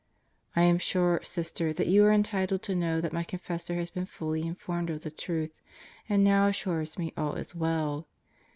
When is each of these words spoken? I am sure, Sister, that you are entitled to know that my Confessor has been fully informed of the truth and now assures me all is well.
I 0.55 0.63
am 0.63 0.79
sure, 0.79 1.19
Sister, 1.21 1.73
that 1.73 1.85
you 1.85 2.03
are 2.05 2.11
entitled 2.11 2.63
to 2.63 2.73
know 2.73 3.01
that 3.01 3.13
my 3.13 3.23
Confessor 3.23 3.75
has 3.75 3.91
been 3.91 4.07
fully 4.07 4.41
informed 4.41 4.89
of 4.89 5.01
the 5.03 5.11
truth 5.11 5.61
and 6.09 6.23
now 6.23 6.47
assures 6.47 6.97
me 6.97 7.13
all 7.15 7.35
is 7.35 7.53
well. 7.53 8.07